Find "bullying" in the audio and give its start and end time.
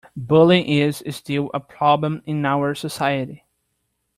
0.17-0.65